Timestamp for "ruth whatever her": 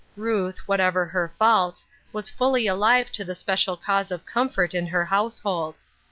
0.17-1.31